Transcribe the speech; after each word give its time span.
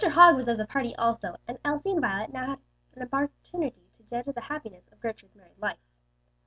Hogg 0.09 0.35
was 0.35 0.47
of 0.47 0.57
the 0.57 0.65
party 0.65 0.95
also, 0.95 1.35
and 1.47 1.59
Elsie 1.63 1.91
and 1.91 2.01
Violet 2.01 2.31
had 2.31 2.33
now 2.33 2.57
an 2.95 3.03
opportunity 3.13 3.83
to 3.97 4.03
judge 4.05 4.27
of 4.27 4.33
the 4.33 4.41
happiness 4.41 4.87
of 4.91 4.99
Gertrude's 4.99 5.35
married 5.35 5.59
life. 5.59 5.77